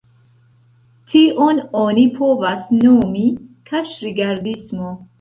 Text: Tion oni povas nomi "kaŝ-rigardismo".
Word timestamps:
Tion 1.11 1.61
oni 1.83 2.07
povas 2.17 2.67
nomi 2.81 3.29
"kaŝ-rigardismo". 3.71 4.95